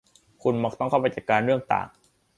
[0.43, 1.87] คุณมักต้องเข้าไปจัดการเรื่องต่าง